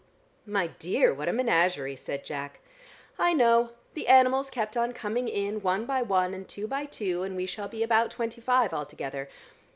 [0.47, 2.59] "My dear, what a menagerie," said Jack.
[3.19, 7.21] "I know: the animals kept on coming in one by one and two by two,
[7.21, 9.29] and we shall be about twenty five altogether.